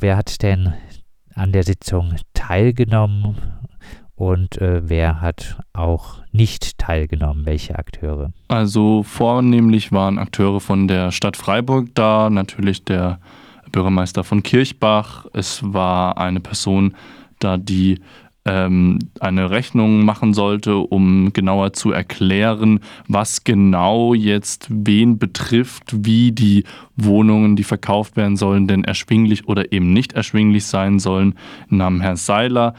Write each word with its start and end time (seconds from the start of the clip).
wer 0.00 0.16
hat 0.16 0.42
denn 0.42 0.72
an 1.34 1.52
der 1.52 1.62
Sitzung 1.62 2.16
teilgenommen 2.34 3.36
und 4.14 4.60
äh, 4.60 4.82
wer 4.88 5.20
hat 5.20 5.58
auch 5.72 6.16
nicht 6.30 6.76
teilgenommen, 6.78 7.46
welche 7.46 7.78
Akteure? 7.78 8.32
Also 8.48 9.02
vornehmlich 9.02 9.92
waren 9.92 10.18
Akteure 10.18 10.60
von 10.60 10.88
der 10.88 11.10
Stadt 11.10 11.36
Freiburg 11.36 11.94
da, 11.94 12.28
natürlich 12.28 12.84
der 12.84 13.18
Bürgermeister 13.72 14.24
von 14.24 14.42
Kirchbach. 14.42 15.26
Es 15.32 15.60
war 15.62 16.18
eine 16.18 16.40
Person 16.40 16.94
da, 17.38 17.56
die 17.56 18.00
eine 18.42 19.50
Rechnung 19.50 20.04
machen 20.04 20.32
sollte, 20.32 20.78
um 20.78 21.32
genauer 21.34 21.74
zu 21.74 21.92
erklären, 21.92 22.80
was 23.06 23.44
genau 23.44 24.14
jetzt 24.14 24.66
wen 24.70 25.18
betrifft, 25.18 25.84
wie 26.06 26.32
die 26.32 26.64
Wohnungen, 26.96 27.54
die 27.54 27.64
verkauft 27.64 28.16
werden 28.16 28.36
sollen, 28.36 28.66
denn 28.66 28.82
erschwinglich 28.82 29.46
oder 29.46 29.72
eben 29.72 29.92
nicht 29.92 30.14
erschwinglich 30.14 30.64
sein 30.64 30.98
sollen, 30.98 31.34
nahm 31.68 32.00
Herr 32.00 32.16
Seiler. 32.16 32.74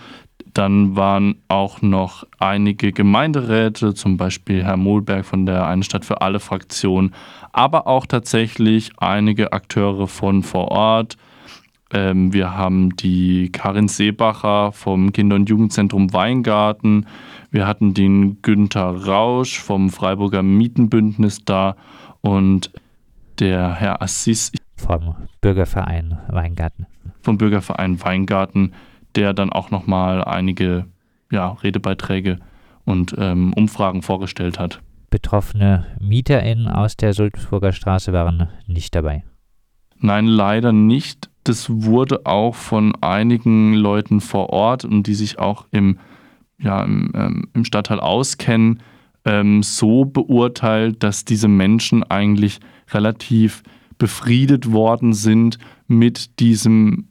Dann 0.54 0.96
waren 0.96 1.36
auch 1.48 1.82
noch 1.82 2.26
einige 2.40 2.92
Gemeinderäte, 2.92 3.94
zum 3.94 4.18
Beispiel 4.18 4.64
Herr 4.64 4.78
Mohlberg 4.78 5.26
von 5.26 5.46
der 5.46 5.68
Eine 5.68 5.84
Stadt 5.84 6.06
für 6.06 6.22
alle 6.22 6.40
Fraktion, 6.40 7.14
aber 7.54 7.88
auch 7.88 8.06
tatsächlich 8.06 8.92
einige 8.98 9.54
Akteure 9.54 10.08
von 10.08 10.42
vor 10.44 10.70
Ort. 10.70 11.18
Ähm, 11.94 12.34
wir 12.34 12.56
haben 12.56 12.96
die 12.96 13.52
Karin 13.52 13.88
Seebacher 13.88 14.72
vom 14.72 15.12
Kinder- 15.12 15.36
und 15.36 15.50
Jugendzentrum 15.50 16.14
Weingarten. 16.14 17.06
Wir 17.50 17.68
hatten 17.68 17.94
den 17.94 18.42
Günther 18.42 19.06
Rausch 19.06 19.60
vom 19.60 19.90
Freiburger 19.90 20.44
Mietenbündnis 20.44 21.44
da 21.44 21.76
und 22.22 22.72
der 23.40 23.74
Herr 23.74 24.02
Assis 24.02 24.52
vom 24.78 25.16
Bürgerverein 25.42 26.20
Weingarten. 26.30 26.88
Vom 27.22 27.38
Bürgerverein 27.38 28.02
Weingarten 28.04 28.74
der 29.16 29.34
dann 29.34 29.52
auch 29.52 29.72
nochmal 29.72 30.24
einige 30.24 30.86
ja, 31.32 31.50
Redebeiträge 31.50 32.40
und 32.86 33.16
ähm, 33.18 33.54
Umfragen 33.54 34.02
vorgestellt 34.02 34.60
hat. 34.60 34.82
Betroffene 35.10 35.86
MieterInnen 36.00 36.68
aus 36.68 36.96
der 36.96 37.14
Sulzburger 37.14 37.74
Straße 37.74 38.14
waren 38.14 38.50
nicht 38.68 38.96
dabei. 38.96 39.24
Nein, 40.00 40.26
leider 40.26 40.72
nicht. 40.72 41.30
Das 41.44 41.70
wurde 41.70 42.26
auch 42.26 42.56
von 42.56 42.96
einigen 43.02 43.74
Leuten 43.74 44.22
vor 44.22 44.50
Ort 44.52 44.86
und 44.86 45.08
die 45.08 45.16
sich 45.16 45.40
auch 45.40 45.66
im, 45.72 45.98
ja, 46.60 46.84
im, 46.84 47.12
ähm, 47.16 47.48
im 47.54 47.66
Stadtteil 47.66 48.00
auskennen, 48.00 48.82
ähm, 49.26 49.64
so 49.64 50.06
beurteilt, 50.06 51.04
dass 51.04 51.26
diese 51.26 51.48
Menschen 51.48 52.04
eigentlich 52.04 52.60
relativ 52.92 53.64
befriedet 53.98 54.72
worden 54.72 55.14
sind 55.14 55.58
mit 55.88 56.40
diesem 56.40 57.08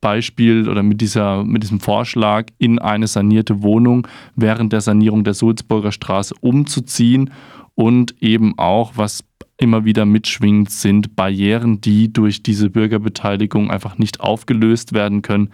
Beispiel 0.00 0.68
oder 0.68 0.82
mit, 0.82 1.00
dieser, 1.00 1.44
mit 1.44 1.62
diesem 1.62 1.80
Vorschlag, 1.80 2.48
in 2.58 2.78
eine 2.78 3.06
sanierte 3.06 3.62
Wohnung 3.62 4.06
während 4.36 4.72
der 4.74 4.82
Sanierung 4.82 5.24
der 5.24 5.32
Sulzburger 5.32 5.92
Straße 5.92 6.34
umzuziehen 6.40 7.30
und 7.74 8.14
eben 8.22 8.58
auch, 8.58 8.92
was 8.96 9.24
immer 9.56 9.84
wieder 9.84 10.04
mitschwingt, 10.04 10.70
sind 10.70 11.16
Barrieren, 11.16 11.80
die 11.80 12.12
durch 12.12 12.42
diese 12.42 12.70
Bürgerbeteiligung 12.70 13.70
einfach 13.70 13.98
nicht 13.98 14.20
aufgelöst 14.20 14.92
werden 14.92 15.22
können, 15.22 15.50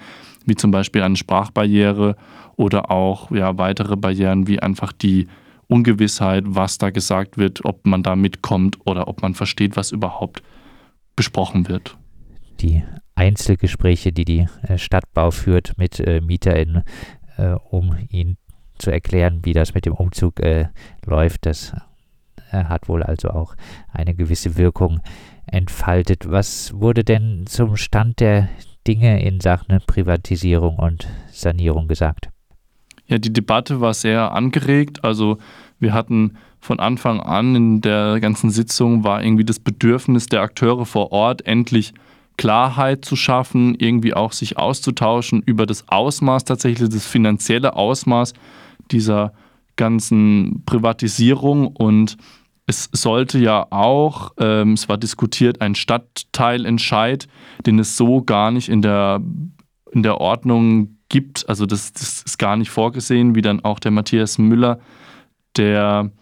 wie 0.47 0.55
zum 0.55 0.71
Beispiel 0.71 1.03
eine 1.03 1.17
Sprachbarriere 1.17 2.17
oder 2.57 2.91
auch 2.91 3.31
ja, 3.31 3.59
weitere 3.59 3.97
Barrieren 3.97 4.47
wie 4.47 4.61
einfach 4.61 4.93
die 4.93 5.27
Ungewissheit, 5.67 6.45
was 6.47 6.79
da 6.79 6.91
gesagt 6.91 7.39
wird, 7.39 7.65
ob 7.65 7.87
man 7.87 8.03
da 8.03 8.17
mitkommt 8.17 8.79
oder 8.87 9.07
ob 9.07 9.23
man 9.23 9.35
versteht, 9.35 9.77
was 9.77 9.93
überhaupt 9.93 10.43
besprochen 11.15 11.69
wird. 11.69 11.97
Die 12.61 12.83
Einzelgespräche, 13.15 14.13
die 14.13 14.25
die 14.25 14.47
äh, 14.63 14.79
Stadtbau 14.79 15.31
führt 15.31 15.75
mit 15.77 16.01
äh, 16.01 16.21
MieterInnen, 16.21 16.83
äh, 17.37 17.53
um 17.71 17.97
ihnen 18.09 18.37
zu 18.79 18.91
erklären, 18.91 19.41
wie 19.45 19.53
das 19.53 19.75
mit 19.75 19.87
dem 19.87 19.93
Umzug 19.93 20.41
äh, 20.41 20.69
läuft. 21.05 21.47
Das 21.47 21.75
hat 22.53 22.89
wohl 22.89 23.03
also 23.03 23.31
auch 23.31 23.55
eine 23.93 24.15
gewisse 24.15 24.57
Wirkung 24.57 25.01
entfaltet. 25.47 26.31
Was 26.31 26.73
wurde 26.75 27.05
denn 27.05 27.47
zum 27.47 27.77
Stand 27.77 28.21
der 28.21 28.49
Dinge 28.87 29.23
in 29.23 29.41
Sachen 29.41 29.79
Privatisierung 29.87 30.77
und 30.77 31.09
Sanierung 31.31 31.89
gesagt? 31.89 32.31
Ja, 33.07 33.19
die 33.19 33.33
Debatte 33.33 33.81
war 33.81 33.95
sehr 33.95 34.33
angeregt. 34.33 35.05
Also 35.05 35.39
wir 35.79 35.93
hatten 35.93 36.37
von 36.61 36.79
Anfang 36.79 37.21
an 37.21 37.57
in 37.57 37.81
der 37.81 38.21
ganzen 38.21 38.51
Sitzung 38.51 39.03
war 39.03 39.23
irgendwie 39.25 39.45
das 39.45 39.59
Bedürfnis 39.59 40.27
der 40.27 40.43
Akteure 40.43 40.87
vor 40.87 41.11
Ort 41.11 41.47
endlich 41.47 41.95
Klarheit 42.37 43.05
zu 43.05 43.17
schaffen, 43.17 43.75
irgendwie 43.79 44.15
auch 44.15 44.33
sich 44.33 44.57
auszutauschen 44.57 45.43
über 45.45 45.67
das 45.67 45.89
Ausmaß 45.89 46.45
tatsächlich, 46.45 46.89
das 46.89 47.07
finanzielle 47.07 47.75
Ausmaß 47.75 48.35
dieser 48.91 49.33
ganzen 49.77 50.63
Privatisierung 50.65 51.67
und 51.67 52.17
es 52.71 52.89
sollte 52.93 53.39
ja 53.39 53.67
auch, 53.71 54.33
ähm, 54.39 54.75
es 54.75 54.89
war 54.89 54.97
diskutiert, 54.97 55.61
ein 55.61 55.75
Stadtteilentscheid, 55.75 57.27
den 57.67 57.81
es 57.81 57.97
so 57.97 58.23
gar 58.23 58.53
nicht 58.53 58.69
in 58.69 58.81
der, 58.81 59.21
in 59.91 60.05
der 60.05 60.21
Ordnung 60.21 60.97
gibt. 61.09 61.49
Also 61.49 61.67
das, 61.67 61.93
das 61.93 62.23
ist 62.23 62.39
gar 62.39 62.57
nicht 62.57 62.71
vorgesehen, 62.71 63.35
wie 63.35 63.43
dann 63.43 63.65
auch 63.65 63.81
der 63.81 63.91
Matthias 63.91 64.39
Müller, 64.39 64.79
der 65.57 66.13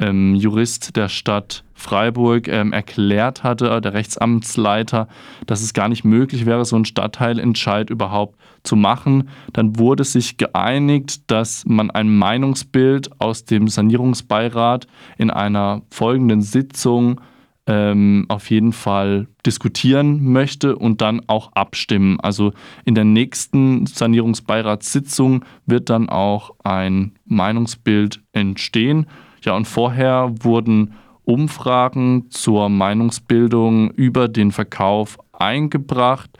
ähm, 0.00 0.34
Jurist 0.34 0.96
der 0.96 1.08
Stadt 1.08 1.64
Freiburg 1.74 2.48
ähm, 2.48 2.72
erklärt 2.72 3.42
hatte, 3.42 3.80
der 3.80 3.92
Rechtsamtsleiter, 3.92 5.08
dass 5.46 5.62
es 5.62 5.74
gar 5.74 5.88
nicht 5.88 6.04
möglich 6.04 6.46
wäre, 6.46 6.64
so 6.64 6.76
einen 6.76 6.84
Stadtteilentscheid 6.84 7.90
überhaupt 7.90 8.38
zu 8.62 8.76
machen. 8.76 9.28
Dann 9.52 9.78
wurde 9.78 10.04
sich 10.04 10.36
geeinigt, 10.36 11.30
dass 11.30 11.64
man 11.66 11.90
ein 11.90 12.14
Meinungsbild 12.14 13.20
aus 13.20 13.44
dem 13.44 13.68
Sanierungsbeirat 13.68 14.86
in 15.18 15.30
einer 15.30 15.82
folgenden 15.90 16.42
Sitzung 16.42 17.20
ähm, 17.66 18.26
auf 18.28 18.50
jeden 18.50 18.72
Fall 18.72 19.28
diskutieren 19.46 20.32
möchte 20.32 20.76
und 20.76 21.00
dann 21.00 21.22
auch 21.28 21.52
abstimmen. 21.52 22.18
Also 22.20 22.52
in 22.84 22.94
der 22.94 23.04
nächsten 23.04 23.86
Sanierungsbeiratssitzung 23.86 25.44
wird 25.66 25.90
dann 25.90 26.08
auch 26.08 26.52
ein 26.64 27.12
Meinungsbild 27.24 28.20
entstehen. 28.32 29.06
Ja, 29.44 29.54
und 29.56 29.66
vorher 29.66 30.32
wurden 30.40 30.94
Umfragen 31.24 32.30
zur 32.30 32.68
Meinungsbildung 32.68 33.90
über 33.92 34.28
den 34.28 34.52
Verkauf 34.52 35.18
eingebracht. 35.32 36.30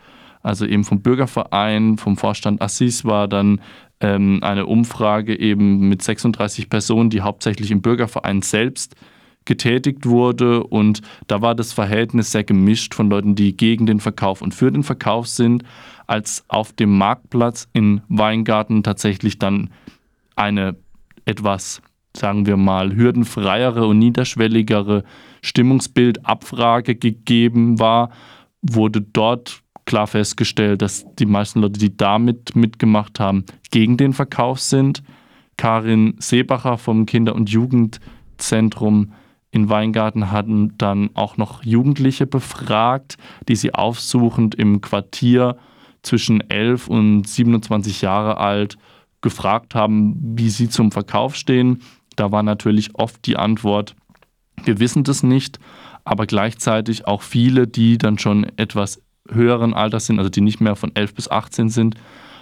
Also 0.43 0.67
eben 0.67 0.85
vom 0.85 1.03
Bürgerverein, 1.03 1.99
vom 1.99 2.17
Vorstand 2.17 2.61
Assis 2.61 3.05
war 3.05 3.29
dann 3.29 3.61
ähm, 4.01 4.41
eine 4.43 4.67
Umfrage 4.67 5.39
eben 5.39 5.89
mit 5.89 6.03
36 6.03 6.69
Personen, 6.69 7.11
die 7.11 7.21
hauptsächlich 7.21 7.71
im 7.71 7.81
Bürgerverein 7.81 8.43
selbst 8.43 8.97
getätigt 9.45 10.07
wurde. 10.07 10.65
Und 10.65 11.03
da 11.29 11.43
war 11.43 11.55
das 11.55 11.73
Verhältnis 11.73 12.33
sehr 12.33 12.45
gemischt 12.45 12.95
von 12.95 13.09
Leuten, 13.09 13.35
die 13.35 13.57
gegen 13.57 13.87
den 13.87 14.01
Verkauf 14.01 14.43
und 14.43 14.55
für 14.55 14.71
den 14.71 14.83
Verkauf 14.83 15.29
sind, 15.29 15.63
als 16.07 16.45
auf 16.49 16.73
dem 16.73 16.99
Marktplatz 16.99 17.69
in 17.73 18.03
Weingarten 18.09 18.83
tatsächlich 18.83 19.39
dann 19.39 19.71
eine 20.35 20.77
etwas 21.25 21.83
sagen 22.17 22.47
wir 22.47 22.57
mal, 22.57 22.95
hürdenfreiere 22.95 23.87
und 23.87 23.99
niederschwelligere 23.99 25.05
Stimmungsbildabfrage 25.43 26.95
gegeben 26.95 27.79
war, 27.79 28.11
wurde 28.63 29.01
dort 29.01 29.63
klar 29.85 30.07
festgestellt, 30.07 30.83
dass 30.83 31.05
die 31.19 31.27
meisten 31.27 31.61
Leute, 31.61 31.79
die 31.79 31.97
damit 31.97 32.55
mitgemacht 32.55 33.19
haben, 33.19 33.45
gegen 33.71 33.97
den 33.97 34.13
Verkauf 34.13 34.61
sind. 34.61 35.03
Karin 35.57 36.15
Seebacher 36.19 36.79
vom 36.79 37.07
Kinder- 37.07 37.35
und 37.35 37.51
Jugendzentrum 37.51 39.13
in 39.51 39.69
Weingarten 39.69 40.31
hatten 40.31 40.77
dann 40.79 41.11
auch 41.15 41.37
noch 41.37 41.63
Jugendliche 41.63 42.27
befragt, 42.27 43.17
die 43.49 43.57
sie 43.57 43.75
aufsuchend 43.75 44.55
im 44.55 44.81
Quartier 44.81 45.59
zwischen 46.03 46.41
11 46.41 46.89
und 46.89 47.29
27 47.29 48.01
Jahre 48.01 48.39
alt 48.39 48.79
gefragt 49.21 49.75
haben, 49.75 50.17
wie 50.37 50.49
sie 50.49 50.69
zum 50.69 50.91
Verkauf 50.91 51.37
stehen. 51.37 51.83
Da 52.17 52.33
war 52.33 52.43
natürlich 52.43 52.95
oft 52.95 53.27
die 53.27 53.37
Antwort, 53.37 53.95
wir 54.65 54.79
wissen 54.79 55.05
das 55.05 55.23
nicht, 55.23 55.59
aber 56.05 56.27
gleichzeitig 56.27 57.07
auch 57.07 57.23
viele, 57.23 57.67
die 57.67 57.99
dann 57.99 58.19
schon 58.19 58.45
etwas 58.57 59.03
höheren 59.29 59.75
Alters 59.75 60.07
sind, 60.07 60.19
also 60.19 60.31
die 60.31 60.41
nicht 60.41 60.61
mehr 60.61 60.77
von 60.77 60.95
11 60.95 61.15
bis 61.15 61.31
18 61.31 61.69
sind, 61.69 61.95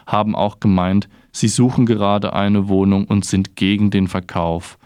haben 0.06 0.34
auch 0.34 0.61
gemeint, 0.61 1.08
sie 1.32 1.49
suchen 1.49 1.87
gerade 1.87 2.32
eine 2.32 2.69
Wohnung 2.69 3.05
und 3.06 3.25
sind 3.25 3.55
gegen 3.56 3.90
den 3.90 4.08
Verkauf. 4.08 4.78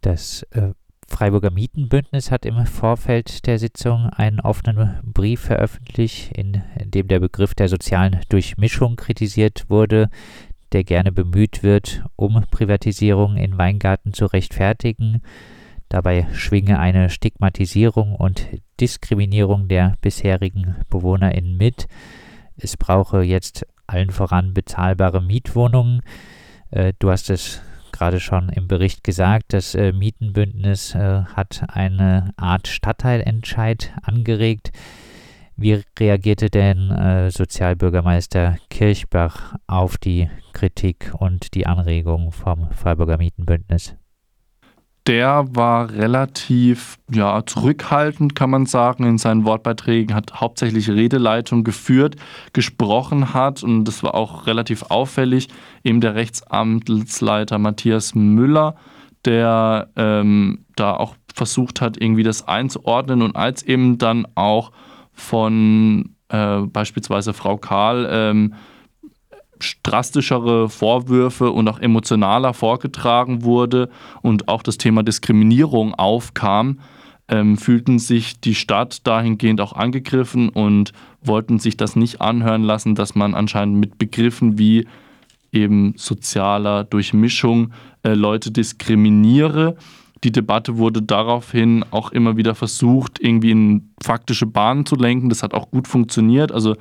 Das 0.00 0.42
äh, 0.50 0.72
Freiburger 1.08 1.50
Mietenbündnis 1.50 2.30
hat 2.30 2.46
im 2.46 2.66
Vorfeld 2.66 3.46
der 3.46 3.58
Sitzung 3.58 4.08
einen 4.10 4.40
offenen 4.40 5.00
Brief 5.02 5.40
veröffentlicht, 5.40 6.32
in 6.36 6.62
dem 6.84 7.08
der 7.08 7.20
Begriff 7.20 7.54
der 7.54 7.68
sozialen 7.68 8.20
Durchmischung 8.28 8.96
kritisiert 8.96 9.64
wurde 9.68 10.08
der 10.74 10.84
gerne 10.84 11.12
bemüht 11.12 11.62
wird, 11.62 12.04
um 12.16 12.44
Privatisierung 12.50 13.36
in 13.36 13.56
Weingarten 13.56 14.12
zu 14.12 14.26
rechtfertigen. 14.26 15.22
Dabei 15.88 16.26
schwinge 16.34 16.78
eine 16.78 17.08
Stigmatisierung 17.08 18.16
und 18.16 18.48
Diskriminierung 18.80 19.68
der 19.68 19.96
bisherigen 20.00 20.76
BewohnerInnen 20.90 21.56
mit. 21.56 21.86
es 22.56 22.76
brauche 22.76 23.22
jetzt 23.22 23.66
allen 23.86 24.10
voran 24.10 24.54
bezahlbare 24.54 25.22
Mietwohnungen. 25.22 26.02
Äh, 26.70 26.92
du 26.98 27.10
hast 27.10 27.30
es 27.30 27.62
gerade 27.92 28.18
schon 28.18 28.48
im 28.48 28.66
Bericht 28.66 29.04
gesagt, 29.04 29.52
das 29.52 29.74
äh, 29.74 29.92
Mietenbündnis 29.92 30.94
äh, 30.94 31.22
hat 31.34 31.64
eine 31.68 32.32
Art 32.36 32.66
Stadtteilentscheid 32.66 33.92
angeregt. 34.02 34.72
Wie 35.56 35.82
reagierte 35.98 36.50
denn 36.50 36.90
äh, 36.90 37.30
Sozialbürgermeister 37.30 38.56
Kirchbach 38.70 39.54
auf 39.66 39.98
die 39.98 40.28
Kritik 40.52 41.12
und 41.18 41.54
die 41.54 41.66
Anregung 41.66 42.32
vom 42.32 42.70
Freiburger 42.72 43.18
Mietenbündnis? 43.18 43.96
der 45.06 45.44
war 45.50 45.90
relativ 45.90 46.98
ja, 47.12 47.44
zurückhaltend, 47.44 48.34
kann 48.34 48.50
man 48.50 48.64
sagen, 48.64 49.04
in 49.04 49.18
seinen 49.18 49.44
Wortbeiträgen, 49.44 50.14
hat 50.14 50.40
hauptsächlich 50.40 50.88
Redeleitung 50.88 51.62
geführt, 51.62 52.16
gesprochen 52.52 53.34
hat 53.34 53.62
und 53.62 53.84
das 53.84 54.02
war 54.02 54.14
auch 54.14 54.46
relativ 54.46 54.84
auffällig, 54.84 55.48
eben 55.82 56.00
der 56.00 56.14
Rechtsamtsleiter 56.14 57.58
Matthias 57.58 58.14
Müller, 58.14 58.76
der 59.26 59.90
ähm, 59.96 60.64
da 60.74 60.94
auch 60.94 61.16
versucht 61.34 61.80
hat, 61.80 62.00
irgendwie 62.00 62.22
das 62.22 62.48
einzuordnen 62.48 63.20
und 63.20 63.36
als 63.36 63.62
eben 63.62 63.98
dann 63.98 64.26
auch 64.34 64.72
von 65.14 66.16
äh, 66.28 66.60
beispielsweise 66.60 67.32
Frau 67.32 67.56
Karl 67.56 68.08
ähm, 68.10 68.54
drastischere 69.82 70.68
Vorwürfe 70.68 71.50
und 71.50 71.68
auch 71.68 71.78
emotionaler 71.78 72.54
vorgetragen 72.54 73.42
wurde 73.44 73.88
und 74.22 74.48
auch 74.48 74.62
das 74.62 74.78
Thema 74.78 75.02
Diskriminierung 75.02 75.94
aufkam, 75.94 76.80
ähm, 77.28 77.56
fühlten 77.56 77.98
sich 77.98 78.40
die 78.40 78.54
Stadt 78.54 79.06
dahingehend 79.06 79.60
auch 79.60 79.72
angegriffen 79.72 80.48
und 80.50 80.92
wollten 81.22 81.58
sich 81.58 81.76
das 81.76 81.96
nicht 81.96 82.20
anhören 82.20 82.62
lassen, 82.62 82.94
dass 82.94 83.14
man 83.14 83.34
anscheinend 83.34 83.78
mit 83.78 83.96
Begriffen 83.96 84.58
wie 84.58 84.86
eben 85.52 85.94
sozialer 85.96 86.84
Durchmischung 86.84 87.72
äh, 88.02 88.14
Leute 88.14 88.50
diskriminiere. 88.50 89.76
Die 90.24 90.32
Debatte 90.32 90.78
wurde 90.78 91.02
daraufhin 91.02 91.84
auch 91.90 92.10
immer 92.10 92.38
wieder 92.38 92.54
versucht, 92.54 93.20
irgendwie 93.20 93.50
in 93.50 93.90
faktische 94.02 94.46
Bahnen 94.46 94.86
zu 94.86 94.96
lenken. 94.96 95.28
Das 95.28 95.42
hat 95.42 95.52
auch 95.52 95.70
gut 95.70 95.86
funktioniert. 95.86 96.50
Also 96.50 96.76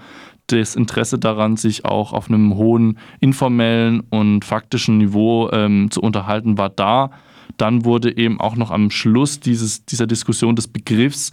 das 0.48 0.76
Interesse 0.76 1.20
daran, 1.20 1.58
sich 1.58 1.84
auch 1.84 2.14
auf 2.14 2.30
einem 2.30 2.56
hohen 2.56 2.98
informellen 3.20 4.02
und 4.10 4.46
faktischen 4.46 4.98
Niveau 4.98 5.50
ähm, 5.52 5.92
zu 5.92 6.02
unterhalten, 6.02 6.58
war 6.58 6.70
da. 6.70 7.12
Dann 7.58 7.84
wurde 7.84 8.16
eben 8.16 8.40
auch 8.40 8.56
noch 8.56 8.72
am 8.72 8.90
Schluss 8.90 9.42
dieses, 9.42 9.86
dieser 9.86 10.08
Diskussion 10.08 10.56
des 10.56 10.70
Begriffs 10.70 11.32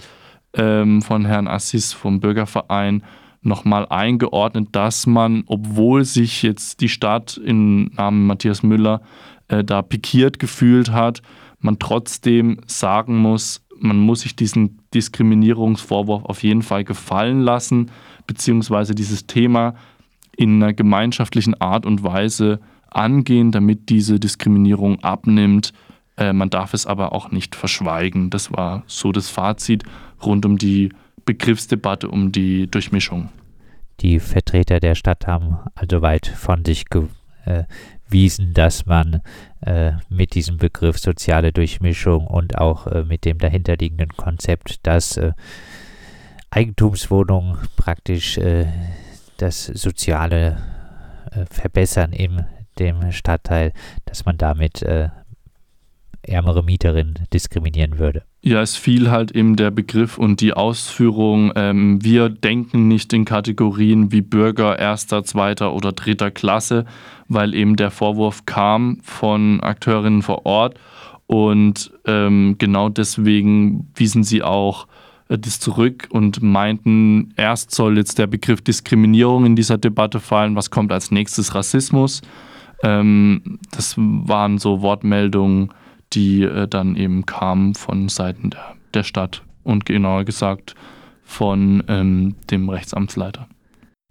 ähm, 0.54 1.02
von 1.02 1.24
Herrn 1.24 1.46
Assis 1.46 1.92
vom 1.92 2.18
Bürgerverein 2.18 3.04
nochmal 3.42 3.86
eingeordnet, 3.88 4.68
dass 4.72 5.06
man, 5.06 5.44
obwohl 5.46 6.04
sich 6.04 6.42
jetzt 6.42 6.80
die 6.80 6.88
Stadt 6.88 7.40
im 7.42 7.92
Namen 7.96 8.26
Matthias 8.26 8.64
Müller 8.64 9.00
äh, 9.48 9.62
da 9.62 9.82
pikiert 9.82 10.38
gefühlt 10.38 10.90
hat, 10.90 11.22
man 11.60 11.78
trotzdem 11.78 12.60
sagen 12.66 13.16
muss, 13.16 13.62
man 13.78 13.98
muss 13.98 14.22
sich 14.22 14.36
diesen 14.36 14.78
Diskriminierungsvorwurf 14.92 16.24
auf 16.24 16.42
jeden 16.42 16.62
Fall 16.62 16.84
gefallen 16.84 17.40
lassen 17.40 17.90
beziehungsweise 18.26 18.94
dieses 18.94 19.26
Thema 19.26 19.74
in 20.36 20.62
einer 20.62 20.72
gemeinschaftlichen 20.72 21.60
Art 21.60 21.86
und 21.86 22.02
Weise 22.02 22.60
angehen, 22.90 23.52
damit 23.52 23.88
diese 23.88 24.20
Diskriminierung 24.20 25.00
abnimmt. 25.02 25.72
Äh, 26.16 26.32
man 26.32 26.50
darf 26.50 26.74
es 26.74 26.86
aber 26.86 27.12
auch 27.12 27.30
nicht 27.30 27.54
verschweigen. 27.54 28.30
Das 28.30 28.52
war 28.52 28.84
so 28.86 29.12
das 29.12 29.28
Fazit 29.28 29.84
rund 30.24 30.44
um 30.44 30.58
die 30.58 30.90
Begriffsdebatte 31.24 32.08
um 32.08 32.32
die 32.32 32.66
Durchmischung. 32.70 33.30
Die 34.00 34.18
Vertreter 34.18 34.80
der 34.80 34.94
Stadt 34.94 35.26
haben 35.26 35.58
also 35.74 36.00
weit 36.02 36.26
von 36.26 36.64
sich 36.64 36.86
gewiesen, 38.10 38.52
dass 38.54 38.86
man 38.86 39.22
äh, 39.60 39.92
mit 40.08 40.34
diesem 40.34 40.56
Begriff 40.56 40.98
soziale 40.98 41.52
Durchmischung 41.52 42.26
und 42.26 42.58
auch 42.58 42.86
äh, 42.86 43.04
mit 43.04 43.24
dem 43.24 43.38
dahinterliegenden 43.38 44.10
Konzept, 44.16 44.86
dass 44.86 45.16
äh, 45.16 45.32
Eigentumswohnungen 46.50 47.56
praktisch 47.76 48.36
äh, 48.38 48.66
das 49.36 49.64
soziale 49.66 50.58
äh, 51.30 51.46
Verbessern 51.48 52.12
in 52.12 52.44
dem 52.78 53.12
Stadtteil, 53.12 53.72
dass 54.06 54.24
man 54.24 54.36
damit 54.38 54.82
äh, 54.82 55.10
ärmere 56.22 56.62
Mieterinnen 56.62 57.26
diskriminieren 57.32 57.98
würde. 57.98 58.22
Ja, 58.42 58.60
es 58.62 58.76
fiel 58.76 59.10
halt 59.10 59.32
eben 59.32 59.56
der 59.56 59.70
Begriff 59.70 60.16
und 60.16 60.40
die 60.40 60.54
Ausführung, 60.54 61.52
ähm, 61.56 62.02
wir 62.02 62.28
denken 62.28 62.88
nicht 62.88 63.12
in 63.12 63.24
Kategorien 63.24 64.12
wie 64.12 64.22
Bürger 64.22 64.78
erster, 64.78 65.24
zweiter 65.24 65.74
oder 65.74 65.92
dritter 65.92 66.30
Klasse, 66.30 66.86
weil 67.28 67.54
eben 67.54 67.76
der 67.76 67.90
Vorwurf 67.90 68.46
kam 68.46 68.98
von 69.02 69.60
Akteurinnen 69.60 70.22
vor 70.22 70.46
Ort 70.46 70.78
und 71.26 71.92
ähm, 72.06 72.56
genau 72.58 72.88
deswegen 72.88 73.88
wiesen 73.94 74.24
sie 74.24 74.42
auch 74.42 74.88
äh, 75.28 75.38
das 75.38 75.60
zurück 75.60 76.08
und 76.10 76.42
meinten, 76.42 77.32
erst 77.36 77.70
soll 77.70 77.96
jetzt 77.96 78.18
der 78.18 78.26
Begriff 78.26 78.60
Diskriminierung 78.62 79.46
in 79.46 79.56
dieser 79.56 79.78
Debatte 79.78 80.18
fallen, 80.18 80.56
was 80.56 80.70
kommt 80.70 80.92
als 80.92 81.10
nächstes 81.10 81.54
Rassismus. 81.54 82.20
Ähm, 82.82 83.58
das 83.70 83.94
waren 83.96 84.58
so 84.58 84.82
Wortmeldungen, 84.82 85.72
die 86.12 86.42
äh, 86.42 86.68
dann 86.68 86.96
eben 86.96 87.26
kamen 87.26 87.74
von 87.74 88.08
Seiten 88.08 88.50
der, 88.50 88.76
der 88.94 89.02
Stadt 89.02 89.42
und 89.62 89.86
genauer 89.86 90.24
gesagt 90.24 90.74
von 91.22 91.82
ähm, 91.88 92.36
dem 92.50 92.68
Rechtsamtsleiter. 92.68 93.48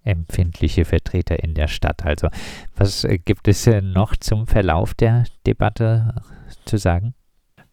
Empfindliche 0.03 0.85
Vertreter 0.85 1.43
in 1.43 1.53
der 1.53 1.67
Stadt. 1.67 2.05
Also, 2.05 2.29
was 2.75 3.03
äh, 3.03 3.17
gibt 3.17 3.47
es 3.47 3.67
äh, 3.67 3.81
noch 3.81 4.15
zum 4.15 4.47
Verlauf 4.47 4.93
der 4.93 5.25
Debatte 5.45 6.15
zu 6.65 6.77
sagen? 6.77 7.13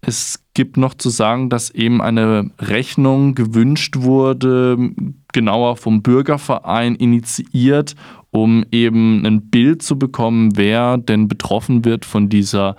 Es 0.00 0.44
gibt 0.54 0.76
noch 0.76 0.94
zu 0.94 1.08
sagen, 1.08 1.48
dass 1.48 1.70
eben 1.70 2.02
eine 2.02 2.50
Rechnung 2.58 3.34
gewünscht 3.34 3.96
wurde, 3.98 4.90
genauer 5.32 5.76
vom 5.76 6.02
Bürgerverein 6.02 6.94
initiiert, 6.94 7.94
um 8.30 8.64
eben 8.70 9.24
ein 9.24 9.48
Bild 9.48 9.82
zu 9.82 9.98
bekommen, 9.98 10.56
wer 10.56 10.98
denn 10.98 11.28
betroffen 11.28 11.84
wird 11.84 12.04
von 12.04 12.28
dieser 12.28 12.76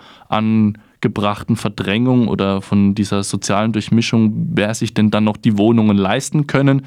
angebrachten 0.97 1.55
Verdrängung 1.55 2.27
oder 2.27 2.61
von 2.61 2.95
dieser 2.95 3.23
sozialen 3.23 3.71
Durchmischung, 3.71 4.33
wer 4.53 4.73
sich 4.73 4.94
denn 4.94 5.11
dann 5.11 5.23
noch 5.23 5.38
die 5.38 5.57
Wohnungen 5.57 5.97
leisten 5.97 6.47
können. 6.47 6.85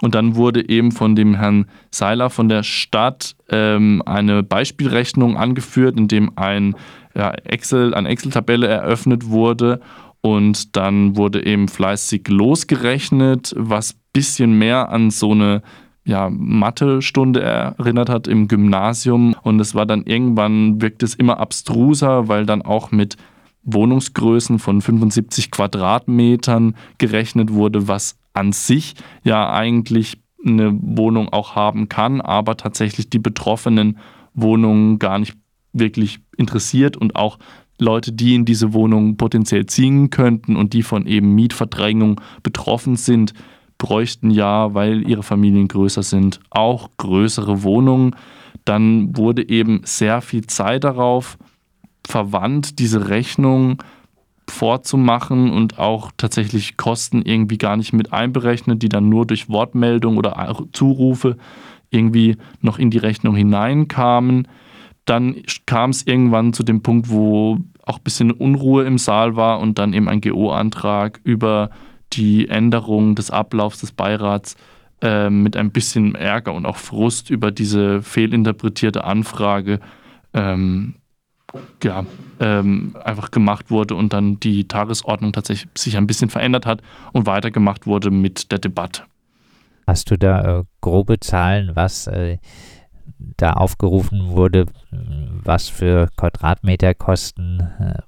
Und 0.00 0.14
dann 0.14 0.36
wurde 0.36 0.68
eben 0.68 0.92
von 0.92 1.14
dem 1.14 1.34
Herrn 1.34 1.66
Seiler 1.90 2.30
von 2.30 2.48
der 2.48 2.62
Stadt 2.62 3.36
ähm, 3.50 4.02
eine 4.06 4.42
Beispielrechnung 4.42 5.36
angeführt, 5.36 5.98
in 5.98 6.08
dem 6.08 6.32
ein 6.36 6.74
ja, 7.14 7.30
Excel, 7.30 7.94
eine 7.94 8.08
Excel-Tabelle 8.08 8.66
eröffnet 8.66 9.26
wurde 9.28 9.80
und 10.22 10.76
dann 10.76 11.16
wurde 11.16 11.44
eben 11.44 11.68
fleißig 11.68 12.28
losgerechnet, 12.28 13.54
was 13.56 13.94
bisschen 14.12 14.58
mehr 14.58 14.90
an 14.90 15.10
so 15.10 15.32
eine 15.32 15.62
ja, 16.04 16.28
Mathe-Stunde 16.30 17.42
erinnert 17.42 18.08
hat 18.08 18.28
im 18.28 18.48
Gymnasium. 18.48 19.34
Und 19.42 19.60
es 19.60 19.74
war 19.74 19.86
dann 19.86 20.04
irgendwann, 20.04 20.80
wirkt 20.80 21.02
es 21.02 21.14
immer 21.14 21.38
abstruser, 21.38 22.28
weil 22.28 22.44
dann 22.46 22.62
auch 22.62 22.90
mit 22.90 23.16
Wohnungsgrößen 23.64 24.58
von 24.58 24.80
75 24.80 25.50
Quadratmetern 25.50 26.74
gerechnet 26.98 27.52
wurde, 27.52 27.88
was 27.88 28.16
an 28.32 28.52
sich 28.52 28.94
ja 29.24 29.52
eigentlich 29.52 30.18
eine 30.44 30.76
Wohnung 30.80 31.28
auch 31.28 31.54
haben 31.54 31.88
kann, 31.88 32.20
aber 32.20 32.56
tatsächlich 32.56 33.08
die 33.08 33.18
betroffenen 33.18 33.98
Wohnungen 34.34 34.98
gar 34.98 35.18
nicht 35.18 35.36
wirklich 35.72 36.18
interessiert 36.36 36.96
und 36.96 37.16
auch 37.16 37.38
Leute, 37.78 38.12
die 38.12 38.34
in 38.34 38.44
diese 38.44 38.72
Wohnung 38.72 39.16
potenziell 39.16 39.66
ziehen 39.66 40.10
könnten 40.10 40.56
und 40.56 40.72
die 40.72 40.82
von 40.82 41.06
eben 41.06 41.34
Mietverdrängung 41.34 42.20
betroffen 42.42 42.96
sind, 42.96 43.32
bräuchten 43.78 44.30
ja, 44.30 44.74
weil 44.74 45.08
ihre 45.08 45.22
Familien 45.22 45.68
größer 45.68 46.02
sind, 46.02 46.40
auch 46.50 46.90
größere 46.98 47.62
Wohnungen. 47.62 48.14
Dann 48.64 49.16
wurde 49.16 49.48
eben 49.48 49.80
sehr 49.84 50.20
viel 50.20 50.46
Zeit 50.46 50.84
darauf 50.84 51.36
verwandt, 52.06 52.78
diese 52.78 53.08
Rechnung 53.08 53.82
vorzumachen 54.48 55.50
und 55.50 55.78
auch 55.78 56.10
tatsächlich 56.16 56.76
Kosten 56.76 57.22
irgendwie 57.22 57.58
gar 57.58 57.76
nicht 57.76 57.92
mit 57.92 58.12
einberechnet, 58.12 58.82
die 58.82 58.88
dann 58.88 59.08
nur 59.08 59.26
durch 59.26 59.48
Wortmeldung 59.48 60.16
oder 60.16 60.54
Zurufe 60.72 61.36
irgendwie 61.90 62.36
noch 62.60 62.78
in 62.78 62.90
die 62.90 62.98
Rechnung 62.98 63.36
hineinkamen. 63.36 64.48
Dann 65.04 65.42
kam 65.66 65.90
es 65.90 66.06
irgendwann 66.06 66.52
zu 66.52 66.62
dem 66.62 66.82
Punkt, 66.82 67.08
wo 67.08 67.58
auch 67.84 67.98
ein 67.98 68.04
bisschen 68.04 68.30
Unruhe 68.30 68.84
im 68.84 68.98
Saal 68.98 69.36
war 69.36 69.60
und 69.60 69.78
dann 69.78 69.92
eben 69.92 70.08
ein 70.08 70.20
GO-Antrag 70.20 71.20
über 71.24 71.70
die 72.12 72.48
Änderung 72.48 73.14
des 73.14 73.30
Ablaufs 73.30 73.80
des 73.80 73.92
Beirats 73.92 74.56
äh, 75.00 75.30
mit 75.30 75.56
ein 75.56 75.72
bisschen 75.72 76.14
Ärger 76.14 76.52
und 76.52 76.66
auch 76.66 76.76
Frust 76.76 77.30
über 77.30 77.50
diese 77.50 78.02
fehlinterpretierte 78.02 79.04
Anfrage 79.04 79.80
ähm, 80.34 80.94
ja, 81.82 82.04
ähm, 82.40 82.96
einfach 83.04 83.30
gemacht 83.30 83.70
wurde 83.70 83.94
und 83.94 84.12
dann 84.12 84.40
die 84.40 84.66
Tagesordnung 84.68 85.32
tatsächlich 85.32 85.68
sich 85.76 85.96
ein 85.96 86.06
bisschen 86.06 86.30
verändert 86.30 86.66
hat 86.66 86.82
und 87.12 87.26
weitergemacht 87.26 87.86
wurde 87.86 88.10
mit 88.10 88.50
der 88.52 88.58
Debatte. 88.58 89.02
Hast 89.86 90.10
du 90.10 90.16
da 90.16 90.60
äh, 90.60 90.64
grobe 90.80 91.20
Zahlen, 91.20 91.72
was 91.74 92.06
äh, 92.06 92.38
da 93.36 93.54
aufgerufen 93.54 94.28
wurde, 94.28 94.66
was 94.90 95.68
für 95.68 96.08
Quadratmeterkosten 96.16 97.60
äh, 97.60 98.02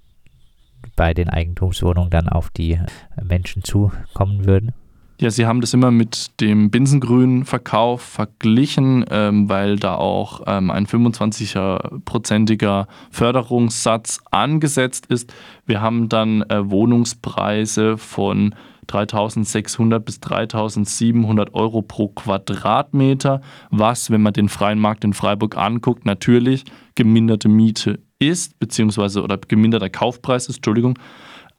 bei 0.96 1.14
den 1.14 1.28
Eigentumswohnungen 1.28 2.10
dann 2.10 2.28
auf 2.28 2.50
die 2.50 2.78
Menschen 3.22 3.64
zukommen 3.64 4.44
würden? 4.44 4.72
Ja, 5.20 5.30
sie 5.30 5.46
haben 5.46 5.60
das 5.60 5.72
immer 5.72 5.92
mit 5.92 6.40
dem 6.40 6.70
Binsengrün-Verkauf 6.70 8.02
verglichen, 8.02 9.04
ähm, 9.10 9.48
weil 9.48 9.76
da 9.76 9.94
auch 9.94 10.42
ähm, 10.46 10.72
ein 10.72 10.86
25-prozentiger 10.86 12.88
Förderungssatz 13.12 14.18
angesetzt 14.32 15.06
ist. 15.06 15.32
Wir 15.66 15.80
haben 15.80 16.08
dann 16.08 16.42
äh, 16.42 16.68
Wohnungspreise 16.68 17.96
von 17.96 18.56
3600 18.88 20.04
bis 20.04 20.18
3700 20.18 21.54
Euro 21.54 21.82
pro 21.82 22.08
Quadratmeter, 22.08 23.40
was, 23.70 24.10
wenn 24.10 24.20
man 24.20 24.32
den 24.32 24.48
freien 24.48 24.80
Markt 24.80 25.04
in 25.04 25.12
Freiburg 25.12 25.56
anguckt, 25.56 26.06
natürlich 26.06 26.64
geminderte 26.96 27.48
Miete 27.48 28.00
ist, 28.18 28.58
beziehungsweise 28.58 29.22
oder 29.22 29.38
geminderter 29.38 29.90
Kaufpreis 29.90 30.48
ist, 30.48 30.56
Entschuldigung. 30.56 30.98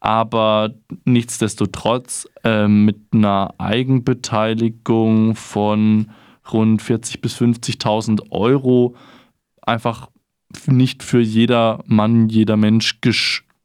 Aber 0.06 0.76
nichtsdestotrotz 1.06 2.30
äh, 2.44 2.68
mit 2.68 2.98
einer 3.12 3.56
Eigenbeteiligung 3.58 5.34
von 5.34 6.12
rund 6.54 6.80
40.000 6.80 7.22
bis 7.22 7.36
50.000 7.42 8.30
Euro 8.30 8.96
einfach 9.64 10.12
nicht 10.68 11.02
für 11.02 11.22
jeder 11.22 11.84
Mann, 11.88 12.30
jeder 12.30 12.56
Mensch 12.56 13.00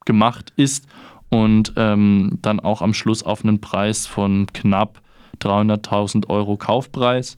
gemacht 0.06 0.54
ist 0.56 0.86
und 1.28 1.74
ähm, 1.76 2.38
dann 2.40 2.58
auch 2.58 2.80
am 2.80 2.94
Schluss 2.94 3.22
auf 3.22 3.44
einen 3.44 3.60
Preis 3.60 4.06
von 4.06 4.46
knapp 4.54 5.02
300.000 5.42 6.30
Euro 6.30 6.56
Kaufpreis 6.56 7.36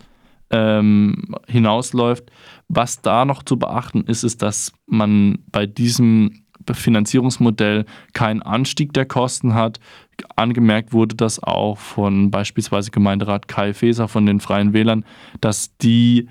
ähm, 0.50 1.35
hinausläuft. 1.49 2.30
Was 2.68 3.02
da 3.02 3.25
noch 3.25 3.42
zu 3.42 3.59
beachten 3.59 4.02
ist, 4.02 4.23
ist, 4.23 4.42
dass 4.42 4.73
man 4.87 5.38
bei 5.50 5.66
diesem 5.66 6.41
Finanzierungsmodell 6.73 7.85
keinen 8.12 8.42
Anstieg 8.42 8.92
der 8.92 9.07
Kosten 9.07 9.54
hat. 9.54 9.81
Angemerkt 10.37 10.92
wurde 10.92 11.16
das 11.16 11.42
auch 11.42 11.78
von 11.78 12.31
beispielsweise 12.31 12.90
Gemeinderat 12.90 13.49
Kai 13.49 13.75
Feser 13.75 14.09
von 14.09 14.26
den 14.26 14.40
Freien 14.40 14.73
Wählern, 14.73 15.04
dass 15.40 15.76
die 15.78 16.28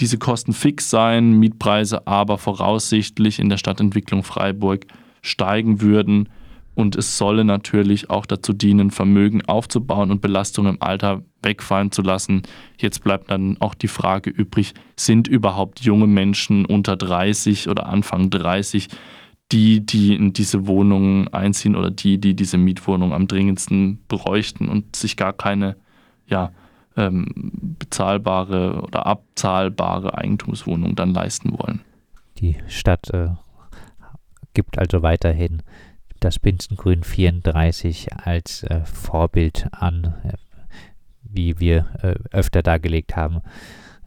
diese 0.00 0.18
Kosten 0.18 0.52
fix 0.52 0.90
seien, 0.90 1.38
Mietpreise 1.38 2.06
aber 2.06 2.38
voraussichtlich 2.38 3.38
in 3.38 3.48
der 3.48 3.56
Stadtentwicklung 3.56 4.22
Freiburg 4.22 4.86
steigen 5.22 5.80
würden. 5.80 6.28
Und 6.74 6.94
es 6.94 7.16
solle 7.16 7.44
natürlich 7.44 8.10
auch 8.10 8.26
dazu 8.26 8.52
dienen, 8.52 8.90
Vermögen 8.90 9.42
aufzubauen 9.46 10.10
und 10.10 10.20
Belastungen 10.20 10.74
im 10.74 10.82
Alter 10.82 11.22
wegfallen 11.42 11.90
zu 11.90 12.02
lassen. 12.02 12.42
Jetzt 12.78 13.02
bleibt 13.02 13.30
dann 13.30 13.56
auch 13.60 13.74
die 13.74 13.88
Frage 13.88 14.28
übrig, 14.28 14.74
sind 14.94 15.26
überhaupt 15.26 15.80
junge 15.80 16.06
Menschen 16.06 16.66
unter 16.66 16.96
30 16.96 17.70
oder 17.70 17.86
Anfang 17.86 18.28
30 18.28 18.88
die, 19.52 19.84
die 19.84 20.14
in 20.14 20.32
diese 20.32 20.66
Wohnungen 20.66 21.28
einziehen 21.28 21.76
oder 21.76 21.90
die, 21.90 22.18
die 22.18 22.34
diese 22.34 22.58
Mietwohnung 22.58 23.12
am 23.12 23.28
dringendsten 23.28 24.02
bräuchten 24.08 24.68
und 24.68 24.96
sich 24.96 25.16
gar 25.16 25.32
keine 25.32 25.76
ja, 26.26 26.52
ähm, 26.96 27.52
bezahlbare 27.78 28.82
oder 28.82 29.06
abzahlbare 29.06 30.18
Eigentumswohnung 30.18 30.96
dann 30.96 31.14
leisten 31.14 31.56
wollen. 31.58 31.82
Die 32.38 32.56
Stadt 32.66 33.10
äh, 33.10 33.28
gibt 34.54 34.78
also 34.78 35.02
weiterhin 35.02 35.62
das 36.20 36.38
Binsengrün 36.38 37.04
34 37.04 38.08
als 38.14 38.62
äh, 38.64 38.84
Vorbild 38.84 39.68
an, 39.72 40.14
äh, 40.24 40.32
wie 41.22 41.60
wir 41.60 41.86
äh, 42.02 42.14
öfter 42.36 42.62
dargelegt 42.62 43.16
haben, 43.16 43.42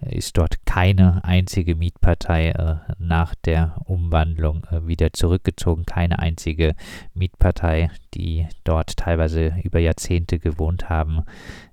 ist 0.02 0.38
dort 0.38 0.66
keine 0.66 1.24
einzige 1.24 1.76
Mietpartei 1.76 2.50
äh, 2.50 2.76
nach 2.98 3.36
der 3.36 3.82
Umwandlung 3.86 4.66
äh, 4.72 4.88
wieder 4.88 5.14
zurückgezogen, 5.14 5.86
keine 5.86 6.20
einzige 6.20 6.76
Mietpartei, 7.14 7.90
die 8.14 8.48
dort 8.64 8.98
teilweise 8.98 9.56
über 9.64 9.80
Jahrzehnte 9.80 10.40
gewohnt 10.40 10.90
haben, 10.90 11.24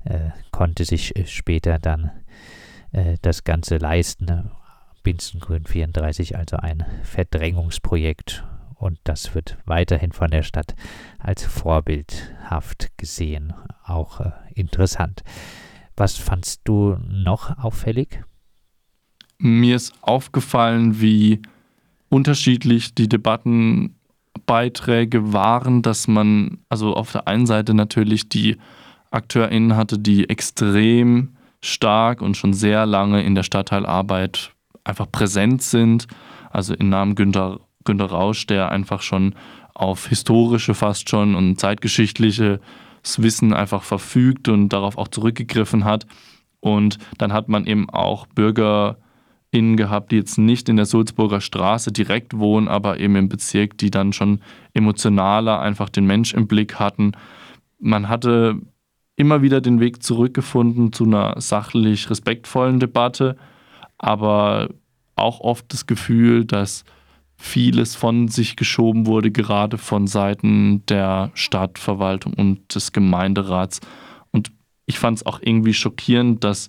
äh, 0.04 0.30
konnte 0.50 0.85
sich 0.85 1.14
später 1.26 1.78
dann 1.78 2.11
das 3.21 3.45
Ganze 3.45 3.76
leisten. 3.76 4.50
Binsengrün 5.02 5.66
34 5.66 6.37
also 6.37 6.56
ein 6.56 6.87
Verdrängungsprojekt 7.02 8.42
und 8.76 8.99
das 9.04 9.35
wird 9.35 9.56
weiterhin 9.64 10.12
von 10.12 10.30
der 10.30 10.42
Stadt 10.42 10.75
als 11.18 11.45
vorbildhaft 11.45 12.97
gesehen. 12.97 13.54
Auch 13.85 14.21
äh, 14.21 14.33
interessant. 14.54 15.25
Was 15.96 16.16
fandst 16.18 16.60
du 16.64 16.98
noch 17.08 17.56
auffällig? 17.58 18.22
Mir 19.38 19.76
ist 19.76 19.94
aufgefallen, 20.02 21.00
wie 21.00 21.40
unterschiedlich 22.10 22.94
die 22.94 23.08
Debattenbeiträge 23.08 25.32
waren, 25.32 25.80
dass 25.82 26.06
man 26.06 26.58
also 26.68 26.94
auf 26.94 27.12
der 27.12 27.26
einen 27.26 27.46
Seite 27.46 27.72
natürlich 27.72 28.28
die 28.28 28.58
AkteurInnen 29.10 29.74
hatte, 29.76 29.98
die 29.98 30.28
extrem 30.28 31.36
stark 31.62 32.20
und 32.20 32.36
schon 32.36 32.52
sehr 32.52 32.84
lange 32.84 33.22
in 33.22 33.34
der 33.34 33.42
Stadtteilarbeit 33.42 34.52
einfach 34.84 35.10
präsent 35.10 35.62
sind. 35.62 36.06
Also 36.50 36.74
in 36.74 36.90
Namen 36.90 37.14
Günter 37.14 37.60
Günter 37.84 38.06
Rausch, 38.06 38.46
der 38.46 38.70
einfach 38.70 39.00
schon 39.00 39.34
auf 39.72 40.08
historische 40.08 40.74
fast 40.74 41.08
schon 41.08 41.34
und 41.34 41.58
zeitgeschichtliches 43.06 43.22
Wissen 43.22 43.52
einfach 43.52 43.82
verfügt 43.82 44.48
und 44.48 44.68
darauf 44.70 44.98
auch 44.98 45.08
zurückgegriffen 45.08 45.84
hat. 45.84 46.06
Und 46.60 46.98
dann 47.18 47.32
hat 47.32 47.48
man 47.48 47.66
eben 47.66 47.88
auch 47.90 48.26
BürgerInnen 48.26 49.76
gehabt, 49.76 50.10
die 50.10 50.16
jetzt 50.16 50.38
nicht 50.38 50.68
in 50.68 50.76
der 50.76 50.86
Sulzburger 50.86 51.40
Straße 51.40 51.92
direkt 51.92 52.38
wohnen, 52.38 52.68
aber 52.68 52.98
eben 52.98 53.16
im 53.16 53.28
Bezirk, 53.28 53.78
die 53.78 53.90
dann 53.90 54.12
schon 54.12 54.40
emotionaler 54.75 55.60
einfach 55.60 55.88
den 55.88 56.06
Mensch 56.06 56.34
im 56.34 56.46
Blick 56.46 56.78
hatten. 56.78 57.12
Man 57.78 58.08
hatte 58.08 58.56
immer 59.16 59.42
wieder 59.42 59.60
den 59.60 59.80
Weg 59.80 60.02
zurückgefunden 60.02 60.92
zu 60.92 61.04
einer 61.04 61.40
sachlich 61.40 62.10
respektvollen 62.10 62.80
Debatte, 62.80 63.36
aber 63.98 64.68
auch 65.14 65.40
oft 65.40 65.72
das 65.72 65.86
Gefühl, 65.86 66.44
dass 66.44 66.84
vieles 67.37 67.95
von 67.95 68.28
sich 68.28 68.57
geschoben 68.57 69.07
wurde, 69.07 69.31
gerade 69.31 69.78
von 69.78 70.07
Seiten 70.07 70.85
der 70.87 71.31
Stadtverwaltung 71.35 72.33
und 72.35 72.75
des 72.75 72.93
Gemeinderats. 72.93 73.81
Und 74.33 74.52
ich 74.87 74.99
fand 74.99 75.19
es 75.19 75.26
auch 75.26 75.40
irgendwie 75.43 75.75
schockierend, 75.75 76.43
dass 76.45 76.69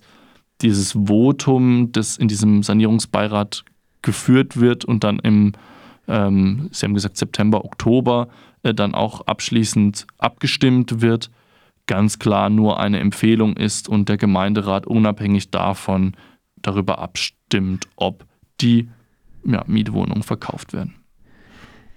dieses 0.60 0.92
Votum, 0.92 1.92
das 1.92 2.16
in 2.16 2.28
diesem 2.28 2.62
Sanierungsbeirat 2.62 3.64
geführt 4.02 4.58
wird 4.60 4.84
und 4.84 5.04
dann 5.04 5.18
im, 5.20 5.52
ähm, 6.06 6.68
Sie 6.72 6.84
haben 6.84 6.94
gesagt, 6.94 7.16
September, 7.16 7.64
Oktober 7.64 8.28
äh, 8.62 8.74
dann 8.74 8.94
auch 8.94 9.26
abschließend 9.26 10.06
abgestimmt 10.18 11.00
wird, 11.00 11.30
ganz 11.86 12.18
klar 12.18 12.50
nur 12.50 12.78
eine 12.78 13.00
Empfehlung 13.00 13.56
ist 13.56 13.88
und 13.88 14.08
der 14.08 14.18
Gemeinderat 14.18 14.86
unabhängig 14.86 15.50
davon 15.50 16.14
darüber 16.56 16.98
abstimmt, 16.98 17.88
ob 17.96 18.26
die 18.60 18.88
ja, 19.44 19.64
Mietwohnungen 19.66 20.22
verkauft 20.22 20.72
werden. 20.72 20.94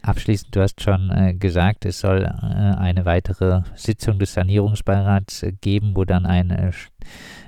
Abschließend, 0.04 0.56
du 0.56 0.62
hast 0.62 0.82
schon 0.82 1.12
äh, 1.12 1.36
gesagt, 1.36 1.86
es 1.86 2.00
soll 2.00 2.24
äh, 2.24 2.26
eine 2.26 3.06
weitere 3.06 3.62
Sitzung 3.76 4.18
des 4.18 4.34
Sanierungsbeirats 4.34 5.44
äh, 5.44 5.52
geben, 5.52 5.96
wo 5.96 6.06
dann 6.06 6.26
ein 6.26 6.50
äh, 6.50 6.72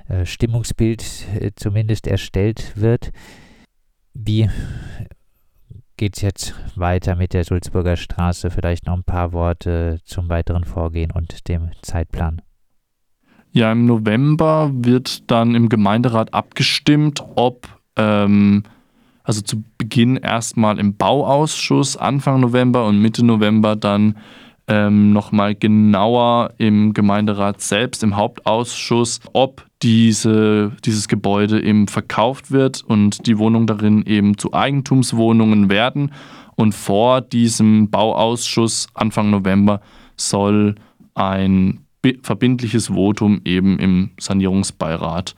äh, 0.08 0.24
Stimmungsbild 0.24 1.04
äh, 1.40 1.50
zumindest 1.56 2.06
erstellt 2.06 2.72
wird. 2.76 3.10
Wie 4.14 4.48
geht 5.96 6.16
es 6.16 6.22
jetzt 6.22 6.54
weiter 6.76 7.16
mit 7.16 7.32
der 7.32 7.44
Sulzburger 7.44 7.96
Straße? 7.96 8.50
Vielleicht 8.50 8.86
noch 8.86 8.94
ein 8.94 9.04
paar 9.04 9.32
Worte 9.32 9.98
zum 10.04 10.28
weiteren 10.28 10.64
Vorgehen 10.64 11.10
und 11.10 11.48
dem 11.48 11.70
Zeitplan. 11.82 12.40
Ja, 13.50 13.72
im 13.72 13.86
November 13.86 14.70
wird 14.72 15.28
dann 15.30 15.56
im 15.56 15.68
Gemeinderat 15.68 16.32
abgestimmt, 16.34 17.24
ob 17.34 17.68
ähm, 17.96 18.62
also 19.24 19.40
zu 19.40 19.64
Beginn 19.78 20.16
erstmal 20.16 20.78
im 20.78 20.96
Bauausschuss 20.96 21.96
Anfang 21.96 22.40
November 22.40 22.86
und 22.86 23.00
Mitte 23.00 23.24
November 23.24 23.74
dann 23.74 24.16
ähm, 24.68 25.12
nochmal 25.12 25.54
genauer 25.54 26.52
im 26.58 26.94
Gemeinderat 26.94 27.60
selbst, 27.60 28.02
im 28.02 28.16
Hauptausschuss, 28.16 29.20
ob 29.32 29.66
diese, 29.82 30.72
dieses 30.84 31.08
Gebäude 31.08 31.62
eben 31.62 31.88
verkauft 31.88 32.50
wird 32.50 32.82
und 32.82 33.26
die 33.26 33.38
Wohnungen 33.38 33.66
darin 33.66 34.04
eben 34.06 34.38
zu 34.38 34.54
Eigentumswohnungen 34.54 35.68
werden. 35.68 36.12
Und 36.56 36.74
vor 36.74 37.20
diesem 37.20 37.90
Bauausschuss 37.90 38.86
Anfang 38.94 39.30
November 39.30 39.80
soll 40.16 40.76
ein 41.14 41.80
verbindliches 42.22 42.88
Votum 42.88 43.40
eben 43.44 43.78
im 43.78 44.10
Sanierungsbeirat 44.18 45.34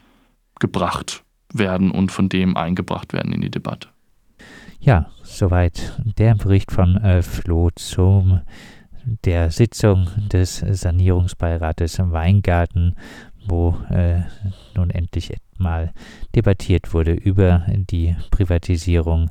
gebracht 0.58 1.25
werden 1.52 1.90
und 1.90 2.12
von 2.12 2.28
dem 2.28 2.56
eingebracht 2.56 3.12
werden 3.12 3.32
in 3.32 3.40
die 3.40 3.50
Debatte. 3.50 3.88
Ja, 4.80 5.06
soweit 5.22 6.00
der 6.18 6.34
Bericht 6.34 6.70
von 6.70 6.96
äh, 6.96 7.22
Flo 7.22 7.70
zum 7.74 8.40
der 9.24 9.52
Sitzung 9.52 10.08
des 10.32 10.58
Sanierungsbeirates 10.58 12.00
im 12.00 12.10
Weingarten 12.10 12.96
wo 13.48 13.76
äh, 13.90 14.22
nun 14.74 14.90
endlich 14.90 15.32
mal 15.58 15.92
debattiert 16.34 16.92
wurde 16.92 17.12
über 17.12 17.64
die 17.68 18.16
Privatisierung 18.30 19.30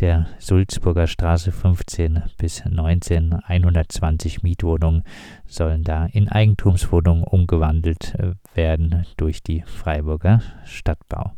der 0.00 0.26
Sulzburger 0.38 1.06
Straße 1.06 1.52
15 1.52 2.22
bis 2.36 2.64
19. 2.66 3.32
120 3.32 4.42
Mietwohnungen 4.42 5.04
sollen 5.46 5.84
da 5.84 6.06
in 6.06 6.28
Eigentumswohnungen 6.28 7.24
umgewandelt 7.24 8.14
äh, 8.16 8.34
werden 8.54 9.06
durch 9.16 9.42
die 9.42 9.62
Freiburger 9.62 10.42
Stadtbau. 10.64 11.32